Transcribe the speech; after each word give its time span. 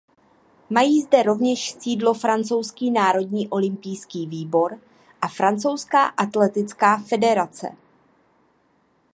Mají 0.69 1.01
zde 1.01 1.23
rovněž 1.23 1.71
sídlo 1.71 2.13
Francouzský 2.13 2.91
národní 2.91 3.49
olympijský 3.49 4.27
výbor 4.27 4.79
a 5.21 5.27
Francouzská 5.27 6.05
atletická 6.05 6.97
federace. 6.97 7.69